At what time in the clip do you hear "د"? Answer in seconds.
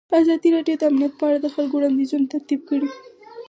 0.79-0.83, 1.41-1.47